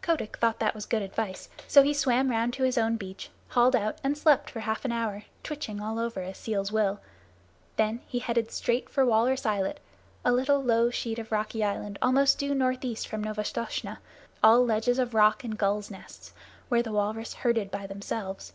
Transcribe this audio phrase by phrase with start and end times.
[0.00, 3.30] Kotick thought that that was good advice, so he swam round to his own beach,
[3.50, 6.98] hauled out, and slept for half an hour, twitching all over, as seals will.
[7.76, 9.78] Then he headed straight for Walrus Islet,
[10.24, 13.98] a little low sheet of rocky island almost due northeast from Novastoshnah,
[14.42, 16.32] all ledges and rock and gulls' nests,
[16.68, 18.54] where the walrus herded by themselves.